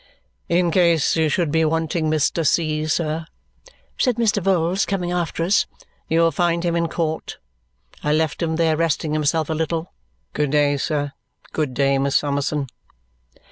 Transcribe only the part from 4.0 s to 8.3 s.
Mr. Vholes, coming after us, "you'll find him in court. I